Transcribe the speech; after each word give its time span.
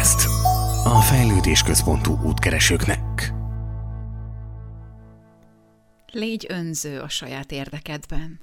Podcast. 0.00 0.26
A 0.86 1.00
fejlődés 1.00 1.62
központú 1.62 2.18
útkeresőknek. 2.22 3.32
Légy 6.12 6.46
önző 6.48 7.00
a 7.00 7.08
saját 7.08 7.52
érdekedben. 7.52 8.40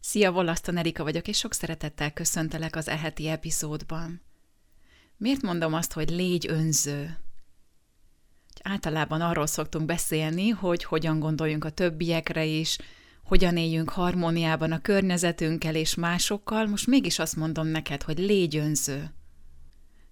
Szia, 0.00 0.32
Volasztan 0.32 0.76
Erika 0.76 1.02
vagyok, 1.02 1.28
és 1.28 1.38
sok 1.38 1.54
szeretettel 1.54 2.12
köszöntelek 2.12 2.76
az 2.76 2.88
eheti 2.88 3.28
epizódban. 3.28 4.22
Miért 5.16 5.42
mondom 5.42 5.74
azt, 5.74 5.92
hogy 5.92 6.10
légy 6.10 6.46
önző? 6.48 7.18
Általában 8.62 9.20
arról 9.20 9.46
szoktunk 9.46 9.86
beszélni, 9.86 10.48
hogy 10.48 10.84
hogyan 10.84 11.18
gondoljunk 11.18 11.64
a 11.64 11.70
többiekre 11.70 12.44
is, 12.44 12.78
hogyan 13.24 13.56
éljünk 13.56 13.90
harmóniában 13.90 14.72
a 14.72 14.80
környezetünkkel 14.80 15.74
és 15.74 15.94
másokkal, 15.94 16.66
most 16.66 16.86
mégis 16.86 17.18
azt 17.18 17.36
mondom 17.36 17.66
neked, 17.66 18.02
hogy 18.02 18.18
légy 18.18 18.56
önző. 18.56 19.12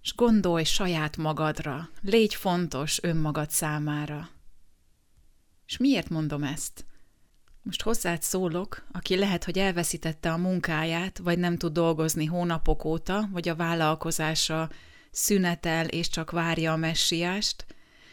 És 0.07 0.15
gondolj 0.15 0.63
saját 0.63 1.17
magadra, 1.17 1.89
légy 2.01 2.35
fontos 2.35 3.03
önmagad 3.03 3.49
számára. 3.49 4.29
És 5.65 5.77
miért 5.77 6.09
mondom 6.09 6.43
ezt? 6.43 6.85
Most 7.61 7.81
hozzád 7.81 8.21
szólok, 8.21 8.85
aki 8.91 9.15
lehet, 9.15 9.43
hogy 9.43 9.57
elveszítette 9.57 10.31
a 10.31 10.37
munkáját, 10.37 11.17
vagy 11.17 11.39
nem 11.39 11.57
tud 11.57 11.73
dolgozni 11.73 12.25
hónapok 12.25 12.85
óta, 12.85 13.29
vagy 13.31 13.49
a 13.49 13.55
vállalkozása 13.55 14.69
szünetel 15.11 15.87
és 15.87 16.09
csak 16.09 16.31
várja 16.31 16.71
a 16.71 16.77
messiást, 16.77 17.65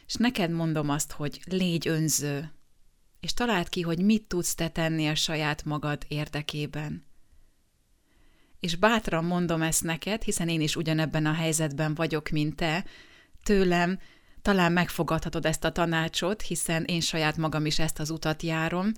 és 0.07 0.15
neked 0.15 0.51
mondom 0.51 0.89
azt, 0.89 1.13
hogy 1.13 1.41
légy 1.45 1.89
önző, 1.89 2.53
és 3.21 3.35
találd 3.35 3.69
ki, 3.69 3.81
hogy 3.81 3.99
mit 3.99 4.23
tudsz 4.23 4.55
te 4.55 4.69
tenni 4.69 5.09
a 5.09 5.15
saját 5.15 5.65
magad 5.65 6.05
érdekében. 6.09 7.05
És 8.65 8.77
bátran 8.77 9.25
mondom 9.25 9.63
ezt 9.63 9.83
neked, 9.83 10.23
hiszen 10.23 10.49
én 10.49 10.61
is 10.61 10.77
ugyanebben 10.77 11.27
a 11.27 11.33
helyzetben 11.33 11.95
vagyok, 11.95 12.29
mint 12.29 12.57
te, 12.57 12.85
tőlem 13.43 13.99
talán 14.43 14.73
megfogadhatod 14.73 15.47
ezt 15.47 15.65
a 15.65 15.73
tanácsot, 15.73 16.43
hiszen 16.43 16.85
én 16.85 17.01
saját 17.01 17.37
magam 17.37 17.67
is 17.67 17.79
ezt 17.79 17.99
az 17.99 18.11
utat 18.11 18.43
járom, 18.43 18.93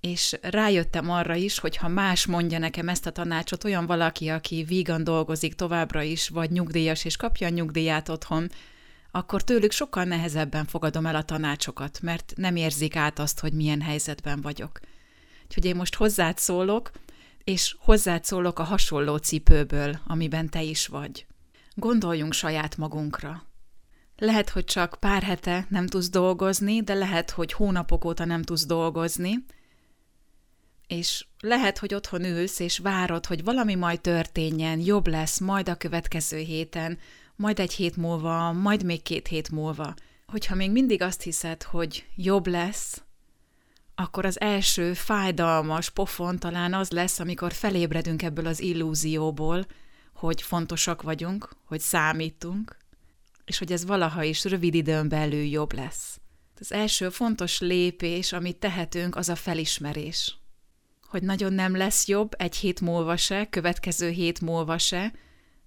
és 0.00 0.38
rájöttem 0.42 1.10
arra 1.10 1.34
is, 1.34 1.58
hogy 1.58 1.76
ha 1.76 1.88
más 1.88 2.26
mondja 2.26 2.58
nekem 2.58 2.88
ezt 2.88 3.06
a 3.06 3.10
tanácsot, 3.10 3.64
olyan 3.64 3.86
valaki, 3.86 4.28
aki 4.28 4.62
vígan 4.62 5.04
dolgozik 5.04 5.54
továbbra 5.54 6.02
is, 6.02 6.28
vagy 6.28 6.50
nyugdíjas, 6.50 7.04
és 7.04 7.16
kapja 7.16 7.46
a 7.46 7.50
nyugdíját 7.50 8.08
otthon, 8.08 8.50
akkor 9.10 9.44
tőlük 9.44 9.72
sokkal 9.72 10.04
nehezebben 10.04 10.66
fogadom 10.66 11.06
el 11.06 11.16
a 11.16 11.24
tanácsokat, 11.24 11.98
mert 12.02 12.32
nem 12.36 12.56
érzik 12.56 12.96
át 12.96 13.18
azt, 13.18 13.40
hogy 13.40 13.52
milyen 13.52 13.80
helyzetben 13.80 14.40
vagyok. 14.40 14.80
Úgyhogy 15.44 15.64
én 15.64 15.76
most 15.76 15.94
hozzád 15.94 16.38
szólok, 16.38 16.90
és 17.44 17.76
hozzád 17.78 18.24
szólok 18.24 18.58
a 18.58 18.62
hasonló 18.62 19.16
cipőből, 19.16 20.00
amiben 20.06 20.48
te 20.48 20.62
is 20.62 20.86
vagy. 20.86 21.26
Gondoljunk 21.74 22.32
saját 22.32 22.76
magunkra. 22.76 23.46
Lehet, 24.16 24.50
hogy 24.50 24.64
csak 24.64 24.96
pár 25.00 25.22
hete 25.22 25.66
nem 25.68 25.86
tudsz 25.86 26.10
dolgozni, 26.10 26.82
de 26.82 26.94
lehet, 26.94 27.30
hogy 27.30 27.52
hónapok 27.52 28.04
óta 28.04 28.24
nem 28.24 28.42
tudsz 28.42 28.66
dolgozni, 28.66 29.44
és 30.86 31.26
lehet, 31.40 31.78
hogy 31.78 31.94
otthon 31.94 32.24
ülsz, 32.24 32.58
és 32.58 32.78
várod, 32.78 33.26
hogy 33.26 33.44
valami 33.44 33.74
majd 33.74 34.00
történjen, 34.00 34.80
jobb 34.80 35.06
lesz, 35.06 35.38
majd 35.38 35.68
a 35.68 35.74
következő 35.74 36.38
héten, 36.38 36.98
majd 37.36 37.58
egy 37.58 37.72
hét 37.72 37.96
múlva, 37.96 38.52
majd 38.52 38.84
még 38.84 39.02
két 39.02 39.28
hét 39.28 39.50
múlva. 39.50 39.94
Hogyha 40.26 40.54
még 40.54 40.70
mindig 40.70 41.02
azt 41.02 41.22
hiszed, 41.22 41.62
hogy 41.62 42.06
jobb 42.16 42.46
lesz, 42.46 43.02
akkor 44.02 44.24
az 44.24 44.40
első 44.40 44.94
fájdalmas 44.94 45.90
pofon 45.90 46.38
talán 46.38 46.74
az 46.74 46.90
lesz, 46.90 47.18
amikor 47.18 47.52
felébredünk 47.52 48.22
ebből 48.22 48.46
az 48.46 48.60
illúzióból, 48.60 49.66
hogy 50.14 50.42
fontosak 50.42 51.02
vagyunk, 51.02 51.48
hogy 51.64 51.80
számítunk, 51.80 52.76
és 53.44 53.58
hogy 53.58 53.72
ez 53.72 53.84
valaha 53.84 54.22
is 54.22 54.44
rövid 54.44 54.74
időn 54.74 55.08
belül 55.08 55.44
jobb 55.44 55.72
lesz. 55.72 56.20
Az 56.60 56.72
első 56.72 57.08
fontos 57.08 57.60
lépés, 57.60 58.32
amit 58.32 58.56
tehetünk, 58.56 59.16
az 59.16 59.28
a 59.28 59.34
felismerés. 59.34 60.36
Hogy 61.02 61.22
nagyon 61.22 61.52
nem 61.52 61.76
lesz 61.76 62.08
jobb 62.08 62.32
egy 62.36 62.56
hét 62.56 62.80
múlva 62.80 63.16
se, 63.16 63.46
következő 63.50 64.10
hét 64.10 64.40
múlva 64.40 64.78
se, 64.78 65.12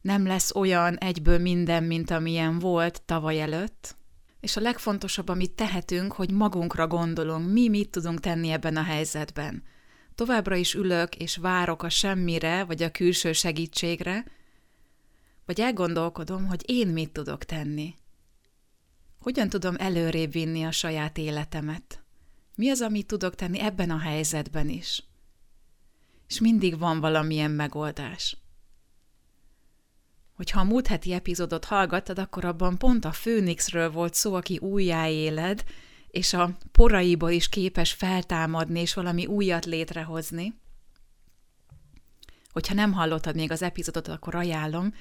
nem 0.02 0.26
lesz 0.28 0.56
olyan 0.56 0.98
egyből 0.98 1.40
minden, 1.40 1.84
mint 1.84 2.12
amilyen 2.12 2.59
volt 2.59 3.02
tavaly 3.06 3.42
előtt. 3.42 3.96
És 4.46 4.56
a 4.56 4.62
legfontosabb, 4.62 5.30
amit 5.30 5.52
tehetünk, 5.52 6.12
hogy 6.12 6.32
magunkra 6.32 6.88
gondolunk, 6.88 7.52
mi 7.52 7.70
mit 7.70 7.90
tudunk 7.90 8.20
tenni 8.20 8.50
ebben 8.50 8.78
a 8.78 8.84
helyzetben. 8.84 9.64
Továbbra 10.16 10.56
is 10.56 10.74
ülök 10.74 11.16
és 11.16 11.38
várok 11.38 11.84
a 11.84 11.90
semmire, 11.90 12.64
vagy 12.64 12.84
a 12.84 12.92
külső 12.92 13.34
segítségre, 13.34 14.26
vagy 15.46 15.60
elgondolkodom, 15.60 16.48
hogy 16.48 16.64
én 16.66 16.88
mit 16.88 17.12
tudok 17.12 17.44
tenni. 17.44 17.96
Hogyan 19.20 19.50
tudom 19.50 19.76
előrébb 19.78 20.32
vinni 20.32 20.64
a 20.64 20.72
saját 20.72 21.18
életemet? 21.18 22.04
Mi 22.56 22.70
az, 22.70 22.82
amit 22.82 23.08
tudok 23.08 23.36
tenni 23.36 23.60
ebben 23.60 23.90
a 23.90 24.00
helyzetben 24.00 24.70
is? 24.70 25.04
És 26.28 26.40
mindig 26.40 26.80
van 26.80 27.00
valamilyen 27.00 27.52
megoldás 27.52 28.38
hogyha 30.35 30.59
a 30.59 30.63
múlt 30.63 30.88
heti 30.88 31.13
epizódot 31.13 31.66
hallgattad, 31.66 32.19
akkor 32.19 32.46
abban 32.46 32.78
pont 32.78 33.06
a 33.06 33.12
Főnixről 33.12 33.91
volt 33.91 34.13
szó, 34.13 34.34
aki 34.34 34.57
újjáéled, 34.57 35.63
és 36.07 36.34
a 36.34 36.57
poraiból 36.72 37.31
is 37.31 37.50
képes 37.50 37.91
feltámadni, 37.91 38.79
és 38.79 38.94
valami 38.94 39.25
újat 39.25 39.66
létrehozni. 39.66 40.53
Hogyha 42.51 42.73
nem 42.73 42.94
hallottad 42.94 43.35
még 43.35 43.51
az 43.51 43.62
epizódot, 43.62 44.07
akkor 44.07 44.35
ajánlom. 44.35 44.94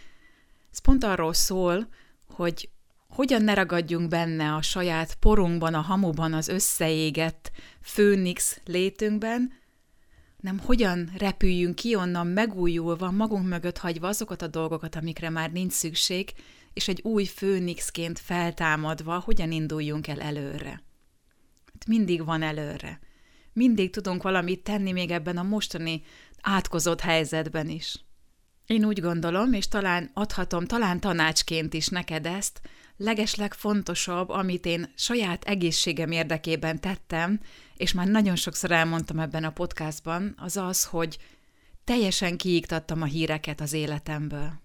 Ez 0.73 0.79
pont 0.79 1.05
arról 1.05 1.33
szól, 1.33 1.89
hogy 2.27 2.69
hogyan 3.09 3.43
ne 3.43 3.55
ragadjunk 3.55 4.09
benne 4.09 4.55
a 4.55 4.63
saját 4.63 5.15
porunkban, 5.15 5.75
a 5.75 5.81
hamuban, 5.81 6.33
az 6.33 6.49
összeégett 6.49 7.51
főnix 7.81 8.61
létünkben, 8.65 9.53
nem 10.45 10.59
hogyan 10.59 11.11
repüljünk 11.17 11.75
ki 11.75 11.95
onnan 11.95 12.27
megújulva, 12.27 13.11
magunk 13.11 13.49
mögött 13.49 13.79
hagyva 13.79 14.09
azokat 14.09 14.43
a 14.43 14.47
dolgokat, 14.47 14.97
amikre 14.97 15.31
már 15.31 15.53
nincs 15.53 15.73
szükség, 15.73 16.33
és 16.73 16.89
egy 16.89 17.01
új 17.03 17.25
főnixként 17.25 18.19
feltámadva, 18.19 19.19
hogyan 19.19 19.53
induljunk 19.53 20.09
el 20.09 20.21
előre. 20.21 20.83
Hát 21.73 21.87
mindig 21.87 22.25
van 22.25 22.43
előre. 22.43 23.01
Mindig 23.53 23.91
tudunk 23.91 24.23
valamit 24.23 24.63
tenni 24.63 24.93
még 24.93 25.11
ebben 25.11 25.37
a 25.37 25.43
mostani 25.43 26.03
átkozott 26.41 27.01
helyzetben 27.01 27.69
is. 27.69 28.05
Én 28.67 28.85
úgy 28.85 29.01
gondolom, 29.01 29.53
és 29.53 29.69
talán 29.69 30.11
adhatom, 30.15 30.67
talán 30.67 31.01
tanácsként 31.01 31.75
is 31.75 31.89
neked 31.89 32.27
ezt, 32.27 32.61
legesleg 32.97 33.55
fontosabb, 33.55 34.29
amit 34.29 34.67
én 34.67 34.93
saját 34.97 35.45
egészségem 35.45 36.11
érdekében 36.11 36.81
tettem, 36.81 37.41
és 37.77 37.93
már 37.93 38.07
nagyon 38.07 38.37
sokszor 38.37 38.71
elmondtam 38.71 39.19
ebben 39.19 39.45
a 39.45 39.51
podcastban, 39.51 40.35
az 40.37 40.57
az, 40.57 40.85
hogy 40.85 41.19
teljesen 41.85 42.37
kiiktattam 42.37 43.03
a 43.03 43.05
híreket 43.07 43.61
az 43.61 43.73
életemből. 43.73 44.63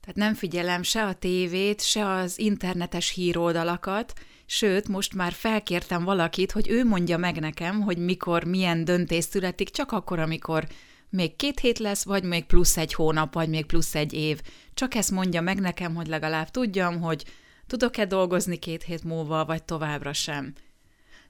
Tehát 0.00 0.16
nem 0.16 0.34
figyelem 0.34 0.82
se 0.82 1.04
a 1.04 1.14
tévét, 1.14 1.82
se 1.82 2.10
az 2.10 2.38
internetes 2.38 3.10
híroldalakat, 3.10 4.12
sőt, 4.46 4.88
most 4.88 5.14
már 5.14 5.32
felkértem 5.32 6.04
valakit, 6.04 6.52
hogy 6.52 6.68
ő 6.68 6.84
mondja 6.84 7.16
meg 7.16 7.40
nekem, 7.40 7.80
hogy 7.80 7.98
mikor, 7.98 8.44
milyen 8.44 8.84
döntés 8.84 9.24
születik, 9.24 9.70
csak 9.70 9.92
akkor, 9.92 10.18
amikor 10.18 10.66
még 11.10 11.36
két 11.36 11.60
hét 11.60 11.78
lesz, 11.78 12.04
vagy 12.04 12.24
még 12.24 12.44
plusz 12.44 12.76
egy 12.76 12.94
hónap, 12.94 13.34
vagy 13.34 13.48
még 13.48 13.66
plusz 13.66 13.94
egy 13.94 14.12
év. 14.12 14.40
Csak 14.74 14.94
ezt 14.94 15.10
mondja 15.10 15.40
meg 15.40 15.60
nekem, 15.60 15.94
hogy 15.94 16.06
legalább 16.06 16.50
tudjam, 16.50 17.00
hogy 17.00 17.24
tudok-e 17.68 18.04
dolgozni 18.04 18.56
két 18.56 18.82
hét 18.82 19.04
múlva, 19.04 19.44
vagy 19.44 19.62
továbbra 19.62 20.12
sem. 20.12 20.52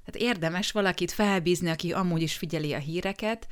Tehát 0.05 0.31
érdemes 0.31 0.73
valakit 0.73 1.13
felbízni, 1.13 1.71
aki 1.71 1.93
amúgy 1.93 2.23
is 2.23 2.37
figyeli 2.37 2.73
a 2.73 2.79
híreket, 2.79 3.49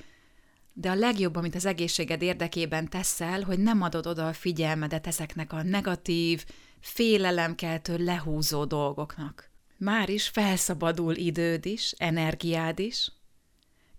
de 0.72 0.90
a 0.90 0.94
legjobb, 0.94 1.36
amit 1.36 1.54
az 1.54 1.64
egészséged 1.64 2.22
érdekében 2.22 2.88
teszel, 2.88 3.42
hogy 3.42 3.58
nem 3.58 3.82
adod 3.82 4.06
oda 4.06 4.28
a 4.28 4.32
figyelmedet 4.32 5.06
ezeknek 5.06 5.52
a 5.52 5.62
negatív, 5.62 6.44
félelemkeltő, 6.80 8.04
lehúzó 8.04 8.64
dolgoknak. 8.64 9.50
Már 9.76 10.08
is 10.08 10.28
felszabadul 10.28 11.14
időd 11.14 11.66
is, 11.66 11.94
energiád 11.96 12.78
is, 12.78 13.12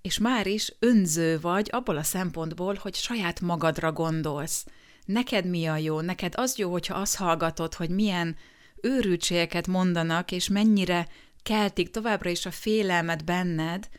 és 0.01 0.18
már 0.18 0.48
is 0.48 0.74
önző 0.80 1.40
vagy 1.40 1.69
abból 1.72 1.98
a 1.98 2.04
szempontból, 2.04 2.75
hogy 2.81 2.95
saját 2.95 3.42
magadra 3.42 3.92
gondolsz. 3.92 4.66
Neked 5.06 5.45
mi 5.45 5.66
a 5.66 5.78
jó? 5.78 6.01
Neked 6.01 6.33
az 6.36 6.57
jó, 6.57 6.72
hogyha 6.72 6.95
azt 6.95 7.16
hallgatod, 7.16 7.74
hogy 7.74 7.90
milyen 7.90 8.36
őrültségeket 8.82 9.68
mondanak, 9.68 10.32
és 10.32 10.48
mennyire 10.48 11.08
keltik 11.44 11.92
továbbra 11.92 12.30
is 12.30 12.46
a 12.46 12.52
félelmet 12.52 13.26
benned, 13.26 13.90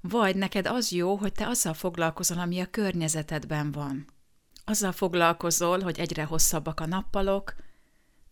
vagy 0.00 0.36
neked 0.36 0.66
az 0.66 0.90
jó, 0.90 1.16
hogy 1.16 1.32
te 1.32 1.46
azzal 1.46 1.74
foglalkozol, 1.74 2.38
ami 2.38 2.60
a 2.60 2.70
környezetedben 2.70 3.72
van. 3.72 4.06
Azzal 4.64 4.92
foglalkozol, 4.92 5.80
hogy 5.80 5.98
egyre 5.98 6.24
hosszabbak 6.24 6.80
a 6.80 6.86
nappalok, 6.86 7.54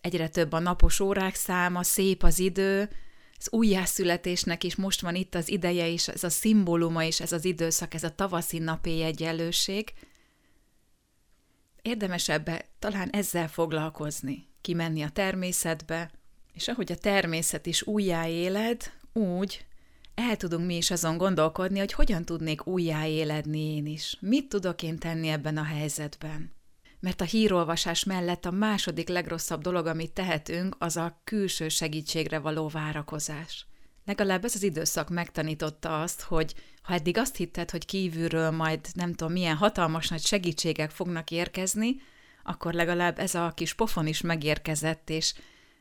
egyre 0.00 0.28
több 0.28 0.52
a 0.52 0.58
napos 0.58 1.00
órák 1.00 1.34
száma, 1.34 1.82
szép 1.82 2.22
az 2.22 2.38
idő, 2.38 2.90
az 3.38 3.52
újjászületésnek 3.52 4.64
is 4.64 4.74
most 4.76 5.00
van 5.00 5.14
itt 5.14 5.34
az 5.34 5.48
ideje 5.48 5.86
is, 5.86 6.08
ez 6.08 6.24
a 6.24 6.30
szimbóluma 6.30 7.02
is, 7.02 7.20
ez 7.20 7.32
az 7.32 7.44
időszak, 7.44 7.94
ez 7.94 8.04
a 8.04 8.14
tavaszi 8.14 8.58
napi 8.58 9.02
egyenlőség. 9.02 9.92
Érdemes 11.82 12.28
ebbe 12.28 12.64
talán 12.78 13.10
ezzel 13.10 13.48
foglalkozni. 13.48 14.48
Kimenni 14.64 15.02
a 15.02 15.08
természetbe, 15.08 16.10
és 16.52 16.68
ahogy 16.68 16.92
a 16.92 16.96
természet 16.96 17.66
is 17.66 17.82
újjáéled, 17.82 18.92
úgy 19.12 19.66
el 20.14 20.36
tudunk 20.36 20.66
mi 20.66 20.76
is 20.76 20.90
azon 20.90 21.16
gondolkodni, 21.16 21.78
hogy 21.78 21.92
hogyan 21.92 22.24
tudnék 22.24 22.66
újjáéledni 22.66 23.74
én 23.74 23.86
is. 23.86 24.16
Mit 24.20 24.48
tudok 24.48 24.82
én 24.82 24.98
tenni 24.98 25.28
ebben 25.28 25.56
a 25.56 25.62
helyzetben? 25.62 26.52
Mert 27.00 27.20
a 27.20 27.24
hírolvasás 27.24 28.04
mellett 28.04 28.44
a 28.44 28.50
második 28.50 29.08
legrosszabb 29.08 29.62
dolog, 29.62 29.86
amit 29.86 30.12
tehetünk, 30.12 30.76
az 30.78 30.96
a 30.96 31.20
külső 31.24 31.68
segítségre 31.68 32.38
való 32.38 32.68
várakozás. 32.68 33.66
Legalább 34.04 34.44
ez 34.44 34.54
az 34.54 34.62
időszak 34.62 35.08
megtanította 35.08 36.02
azt, 36.02 36.22
hogy 36.22 36.54
ha 36.82 36.94
eddig 36.94 37.18
azt 37.18 37.36
hitted, 37.36 37.70
hogy 37.70 37.84
kívülről 37.84 38.50
majd 38.50 38.80
nem 38.92 39.14
tudom 39.14 39.32
milyen 39.32 39.56
hatalmas 39.56 40.08
nagy 40.08 40.22
segítségek 40.24 40.90
fognak 40.90 41.30
érkezni, 41.30 41.96
akkor 42.44 42.74
legalább 42.74 43.18
ez 43.18 43.34
a 43.34 43.52
kis 43.54 43.74
pofon 43.74 44.06
is 44.06 44.20
megérkezett, 44.20 45.10
és 45.10 45.34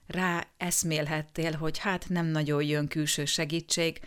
rá 0.07 0.47
eszmélhettél, 0.57 1.51
hogy 1.51 1.77
hát 1.77 2.09
nem 2.09 2.25
nagyon 2.25 2.63
jön 2.63 2.87
külső 2.87 3.25
segítség, 3.25 3.99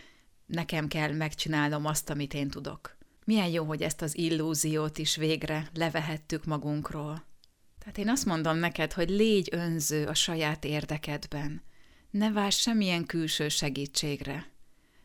nekem 0.45 0.87
kell 0.87 1.11
megcsinálnom 1.11 1.85
azt, 1.85 2.09
amit 2.09 2.33
én 2.33 2.49
tudok. 2.49 2.97
Milyen 3.25 3.47
jó, 3.47 3.63
hogy 3.63 3.81
ezt 3.81 4.01
az 4.01 4.17
illúziót 4.17 4.97
is 4.97 5.15
végre 5.15 5.69
levehettük 5.73 6.45
magunkról. 6.45 7.25
Tehát 7.79 7.97
én 7.97 8.09
azt 8.09 8.25
mondom 8.25 8.57
neked, 8.57 8.93
hogy 8.93 9.09
légy 9.09 9.49
önző 9.51 10.05
a 10.05 10.13
saját 10.13 10.65
érdekedben. 10.65 11.61
Ne 12.11 12.31
várj 12.31 12.55
semmilyen 12.55 13.05
külső 13.05 13.49
segítségre. 13.49 14.51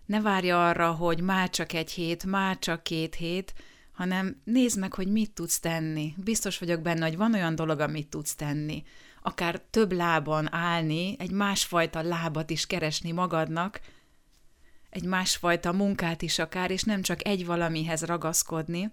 Ne 0.06 0.20
várj 0.20 0.50
arra, 0.50 0.92
hogy 0.92 1.20
már 1.20 1.50
csak 1.50 1.72
egy 1.72 1.90
hét, 1.90 2.24
már 2.24 2.58
csak 2.58 2.82
két 2.82 3.14
hét, 3.14 3.54
hanem 3.92 4.40
nézd 4.44 4.78
meg, 4.78 4.94
hogy 4.94 5.08
mit 5.08 5.30
tudsz 5.30 5.60
tenni. 5.60 6.14
Biztos 6.16 6.58
vagyok 6.58 6.80
benne, 6.80 7.06
hogy 7.06 7.16
van 7.16 7.34
olyan 7.34 7.54
dolog, 7.54 7.80
amit 7.80 8.08
tudsz 8.08 8.34
tenni. 8.34 8.82
Akár 9.22 9.60
több 9.70 9.92
lábon 9.92 10.54
állni, 10.54 11.16
egy 11.18 11.30
másfajta 11.30 12.02
lábat 12.02 12.50
is 12.50 12.66
keresni 12.66 13.12
magadnak, 13.12 13.80
egy 14.90 15.04
másfajta 15.04 15.72
munkát 15.72 16.22
is 16.22 16.38
akár, 16.38 16.70
és 16.70 16.82
nem 16.82 17.02
csak 17.02 17.26
egy 17.26 17.46
valamihez 17.46 18.02
ragaszkodni. 18.04 18.92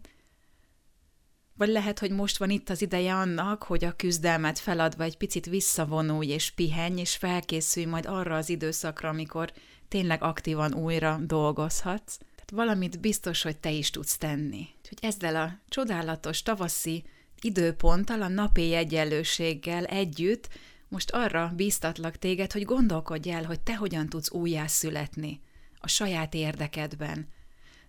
Vagy 1.57 1.69
lehet, 1.69 1.99
hogy 1.99 2.11
most 2.11 2.37
van 2.37 2.49
itt 2.49 2.69
az 2.69 2.81
ideje 2.81 3.15
annak, 3.15 3.63
hogy 3.63 3.83
a 3.85 3.95
küzdelmet 3.95 4.59
feladva 4.59 5.03
egy 5.03 5.17
picit 5.17 5.45
visszavonulj 5.45 6.27
és 6.27 6.51
pihenj, 6.51 6.99
és 6.99 7.15
felkészülj 7.15 7.85
majd 7.85 8.05
arra 8.05 8.35
az 8.35 8.49
időszakra, 8.49 9.09
amikor 9.09 9.51
tényleg 9.87 10.23
aktívan 10.23 10.73
újra 10.73 11.19
dolgozhatsz. 11.21 12.17
Tehát 12.49 12.65
valamit 12.65 12.99
biztos, 12.99 13.41
hogy 13.41 13.57
te 13.57 13.71
is 13.71 13.89
tudsz 13.89 14.17
tenni. 14.17 14.67
Úgyhogy 14.77 14.97
ezzel 15.01 15.35
a 15.35 15.59
csodálatos 15.67 16.41
tavaszi 16.41 17.03
időponttal, 17.41 18.21
a 18.21 18.27
napi 18.27 18.73
egyenlőséggel 18.73 19.85
együtt 19.85 20.49
most 20.87 21.11
arra 21.11 21.51
bíztatlak 21.55 22.15
téged, 22.17 22.51
hogy 22.51 22.65
gondolkodj 22.65 23.31
el, 23.31 23.43
hogy 23.43 23.59
te 23.59 23.75
hogyan 23.75 24.09
tudsz 24.09 24.31
újjászületni 24.31 25.41
a 25.79 25.87
saját 25.87 26.33
érdekedben. 26.33 27.27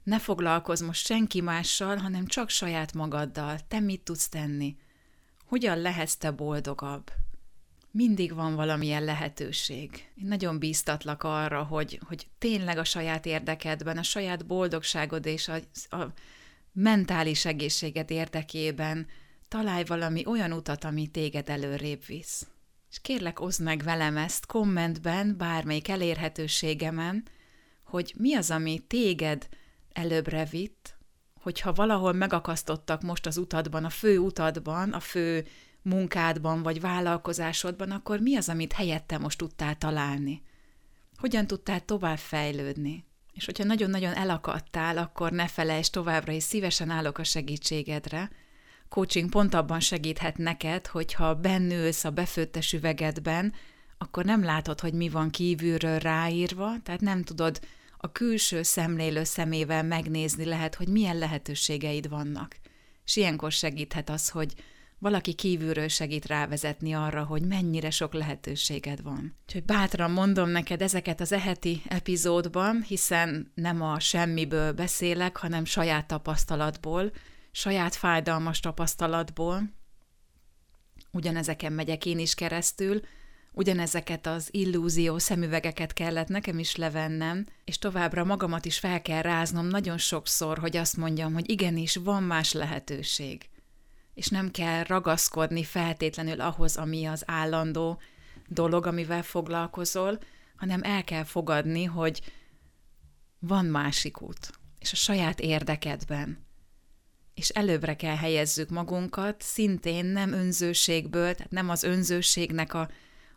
Ne 0.03 0.19
foglalkozz 0.19 0.83
most 0.83 1.07
senki 1.07 1.41
mással, 1.41 1.97
hanem 1.97 2.27
csak 2.27 2.49
saját 2.49 2.93
magaddal. 2.93 3.59
Te 3.69 3.81
mit 3.81 4.01
tudsz 4.01 4.29
tenni? 4.29 4.77
Hogyan 5.45 5.79
lehetsz 5.79 6.17
te 6.17 6.31
boldogabb? 6.31 7.11
Mindig 7.93 8.35
van 8.35 8.55
valamilyen 8.55 9.05
lehetőség. 9.05 9.91
Én 10.15 10.27
nagyon 10.27 10.59
bíztatlak 10.59 11.23
arra, 11.23 11.63
hogy, 11.63 12.01
hogy 12.07 12.27
tényleg 12.39 12.79
a 12.79 12.85
saját 12.85 13.27
érdekedben, 13.27 13.99
a 13.99 14.03
saját 14.03 14.47
boldogságod 14.47 15.27
és 15.27 15.49
a, 15.49 15.97
a 15.97 16.13
mentális 16.73 17.45
egészséged 17.45 18.11
érdekében 18.11 19.07
találj 19.49 19.85
valami 19.85 20.27
olyan 20.27 20.53
utat, 20.53 20.85
ami 20.85 21.07
téged 21.07 21.49
előrébb 21.49 22.05
visz. 22.07 22.47
És 22.91 23.01
kérlek, 23.01 23.41
oszd 23.41 23.63
meg 23.63 23.83
velem 23.83 24.17
ezt 24.17 24.47
kommentben, 24.47 25.37
bármelyik 25.37 25.89
elérhetőségemen, 25.89 27.25
hogy 27.83 28.15
mi 28.17 28.35
az, 28.35 28.51
ami 28.51 28.79
téged 28.79 29.49
előbbre 29.93 30.45
vitt, 30.45 30.97
hogyha 31.41 31.73
valahol 31.73 32.13
megakasztottak 32.13 33.03
most 33.03 33.27
az 33.27 33.37
utadban, 33.37 33.85
a 33.85 33.91
fő 33.91 34.19
utadban, 34.19 34.93
a 34.93 35.01
fő 35.01 35.47
munkádban 35.83 36.63
vagy 36.63 36.81
vállalkozásodban, 36.81 37.91
akkor 37.91 38.21
mi 38.21 38.37
az, 38.37 38.49
amit 38.49 38.73
helyette 38.73 39.19
most 39.19 39.39
tudtál 39.39 39.77
találni? 39.79 40.43
Hogyan 41.17 41.47
tudtál 41.47 41.85
tovább 41.85 42.19
fejlődni? 42.19 43.05
És 43.33 43.45
hogyha 43.45 43.65
nagyon-nagyon 43.65 44.15
elakadtál, 44.15 44.99
akkor 44.99 45.33
ne 45.33 45.49
felejtsd 45.49 45.93
továbbra 45.93 46.33
is 46.33 46.43
szívesen 46.43 46.91
állok 46.91 47.19
a 47.19 47.25
segítségedre. 47.25 48.31
Coaching 48.89 49.31
pont 49.31 49.55
abban 49.55 49.81
segíthet 49.81 50.37
neked, 50.37 50.87
hogyha 50.87 51.35
bennülsz 51.35 52.05
a 52.05 52.11
befőttes 52.11 52.73
üvegedben, 52.73 53.53
akkor 53.99 54.25
nem 54.25 54.45
látod, 54.45 54.81
hogy 54.81 54.93
mi 54.93 55.09
van 55.09 55.31
kívülről 55.31 55.99
ráírva, 55.99 56.73
tehát 56.83 57.01
nem 57.01 57.23
tudod 57.23 57.61
a 57.97 58.13
külső 58.13 58.63
szemlélő 58.63 59.25
szemével 59.25 59.83
megnézni 59.83 60.45
lehet, 60.45 60.75
hogy 60.75 60.89
milyen 60.89 61.19
lehetőségeid 61.19 62.09
vannak. 62.09 62.57
És 63.05 63.17
ilyenkor 63.17 63.53
segíthet 63.53 64.11
az, 64.11 64.29
hogy 64.29 64.55
valaki 65.01 65.33
kívülről 65.33 65.89
segít 65.89 66.27
rávezetni 66.27 66.95
arra, 66.95 67.25
hogy 67.25 67.47
mennyire 67.47 67.91
sok 67.91 68.15
lehetőséged 68.15 69.03
van. 69.03 69.37
Úgyhogy 69.47 69.65
bátran 69.65 70.11
mondom 70.11 70.49
neked 70.49 70.83
ezeket 70.83 71.21
az 71.21 71.33
eheti 71.33 71.83
epizódban, 71.89 72.83
hiszen 72.83 73.53
nem 73.55 73.83
a 73.83 74.01
semmiből 74.01 74.73
beszélek, 74.73 75.37
hanem 75.37 75.65
saját 75.65 76.07
tapasztalatból, 76.07 77.13
saját 77.51 77.95
fájdalmas 77.95 78.61
tapasztalatból. 78.61 79.63
Ugyanezeken 81.13 81.73
megyek 81.73 82.07
én 82.07 82.19
is 82.19 82.35
keresztül, 82.35 83.01
Ugyanezeket 83.53 84.27
az 84.27 84.49
illúzió 84.51 85.19
szemüvegeket 85.19 85.93
kellett 85.93 86.29
nekem 86.29 86.59
is 86.59 86.77
levennem, 86.77 87.47
és 87.65 87.79
továbbra 87.79 88.25
magamat 88.25 88.65
is 88.65 88.79
fel 88.79 89.03
kell 89.03 89.23
ráznom 89.23 89.67
nagyon 89.67 89.99
sokszor, 89.99 90.59
hogy 90.59 90.77
azt 90.77 90.97
mondjam, 90.97 91.33
hogy 91.33 91.51
igenis 91.51 91.97
van 91.97 92.23
más 92.23 92.53
lehetőség. 92.53 93.50
És 94.21 94.29
nem 94.29 94.51
kell 94.51 94.83
ragaszkodni 94.83 95.65
feltétlenül 95.65 96.41
ahhoz, 96.41 96.77
ami 96.77 97.05
az 97.05 97.23
állandó 97.27 98.01
dolog, 98.49 98.87
amivel 98.87 99.23
foglalkozol, 99.23 100.19
hanem 100.57 100.83
el 100.83 101.05
kell 101.05 101.25
fogadni, 101.25 101.85
hogy 101.85 102.33
van 103.39 103.65
másik 103.65 104.23
út, 104.23 104.51
és 104.79 104.93
a 104.93 104.97
saját 104.97 105.41
érdekedben. 105.41 106.47
És 107.35 107.49
előbbre 107.49 107.97
kell 107.97 108.17
helyezzük 108.17 108.71
magunkat, 108.71 109.43
szintén 109.43 110.05
nem 110.05 110.33
önzőségből, 110.33 111.35
tehát 111.35 111.53
nem 111.53 111.69
az 111.69 111.83
önzőségnek 111.83 112.75
a 112.75 112.91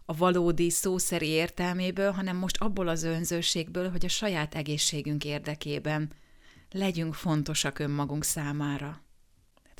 a 0.05 0.13
valódi 0.13 0.69
szószeri 0.69 1.27
értelméből, 1.27 2.11
hanem 2.11 2.37
most 2.37 2.57
abból 2.57 2.87
az 2.87 3.03
önzőségből, 3.03 3.91
hogy 3.91 4.05
a 4.05 4.09
saját 4.09 4.55
egészségünk 4.55 5.25
érdekében 5.25 6.11
legyünk 6.71 7.13
fontosak 7.13 7.79
önmagunk 7.79 8.23
számára. 8.23 9.02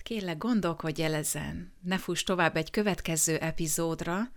Kérlek, 0.04 0.38
gondolkodj 0.38 1.04
el 1.04 1.14
ezen, 1.14 1.74
ne 1.82 1.98
fuss 1.98 2.24
tovább 2.24 2.56
egy 2.56 2.70
következő 2.70 3.38
epizódra, 3.38 4.32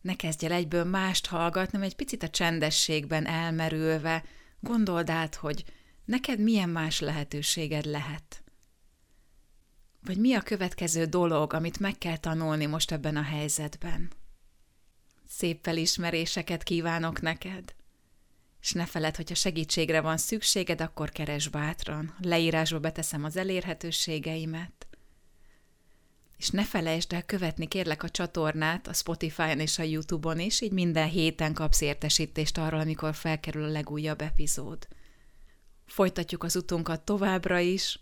ne 0.00 0.16
kezdj 0.16 0.46
el 0.46 0.52
egyből 0.52 0.84
mást 0.84 1.26
hallgatni, 1.26 1.72
hanem 1.72 1.86
egy 1.86 1.96
picit 1.96 2.22
a 2.22 2.28
csendességben 2.28 3.26
elmerülve, 3.26 4.24
gondold 4.60 5.10
át, 5.10 5.34
hogy 5.34 5.64
neked 6.04 6.40
milyen 6.40 6.68
más 6.68 7.00
lehetőséged 7.00 7.84
lehet. 7.84 8.42
Vagy 10.00 10.18
mi 10.18 10.34
a 10.34 10.40
következő 10.40 11.04
dolog, 11.04 11.52
amit 11.52 11.78
meg 11.78 11.98
kell 11.98 12.16
tanulni 12.16 12.66
most 12.66 12.92
ebben 12.92 13.16
a 13.16 13.22
helyzetben. 13.22 14.12
Szép 15.28 15.58
felismeréseket 15.62 16.62
kívánok 16.62 17.20
neked. 17.20 17.74
És 18.60 18.72
ne 18.72 18.86
feled, 18.86 19.16
hogyha 19.16 19.34
segítségre 19.34 20.00
van 20.00 20.16
szükséged, 20.16 20.80
akkor 20.80 21.10
keres 21.10 21.48
bátran. 21.48 22.14
Leírásba 22.20 22.78
beteszem 22.78 23.24
az 23.24 23.36
elérhetőségeimet. 23.36 24.87
És 26.38 26.50
ne 26.50 26.64
felejtsd 26.64 27.12
el 27.12 27.24
követni 27.24 27.66
kérlek 27.66 28.02
a 28.02 28.08
csatornát 28.08 28.86
a 28.86 28.92
Spotify-on 28.92 29.60
és 29.60 29.78
a 29.78 29.82
YouTube-on 29.82 30.38
is, 30.38 30.60
így 30.60 30.72
minden 30.72 31.08
héten 31.08 31.54
kapsz 31.54 31.80
értesítést 31.80 32.58
arról, 32.58 32.80
amikor 32.80 33.14
felkerül 33.14 33.64
a 33.64 33.68
legújabb 33.68 34.20
epizód. 34.20 34.88
Folytatjuk 35.86 36.44
az 36.44 36.56
utunkat 36.56 37.04
továbbra 37.04 37.58
is, 37.58 38.00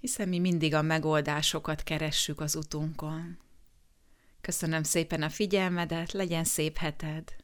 hiszen 0.00 0.28
mi 0.28 0.38
mindig 0.38 0.74
a 0.74 0.82
megoldásokat 0.82 1.82
keressük 1.82 2.40
az 2.40 2.54
utunkon. 2.54 3.38
Köszönöm 4.40 4.82
szépen 4.82 5.22
a 5.22 5.28
figyelmedet, 5.28 6.12
legyen 6.12 6.44
szép 6.44 6.76
heted. 6.76 7.36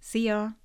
Szia! 0.00 0.64